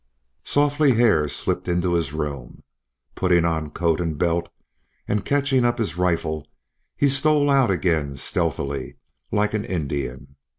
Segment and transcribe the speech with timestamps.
[0.45, 2.63] Softly Hare slipped into his room.
[3.13, 4.49] Putting on coat and belt
[5.07, 6.47] and catching up his rifle
[6.97, 8.95] he stole out again stealthily,
[9.31, 10.37] like an Indian.